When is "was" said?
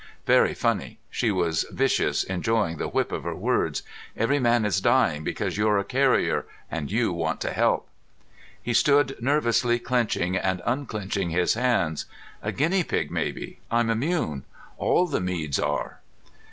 1.29-1.63